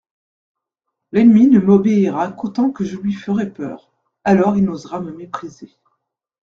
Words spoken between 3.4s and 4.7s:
peur, alors il